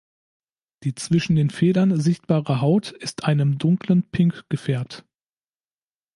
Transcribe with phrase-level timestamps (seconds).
[0.81, 5.05] Die zwischen den Federn sichtbare Haut ist einem dunklen Pink gefärbt.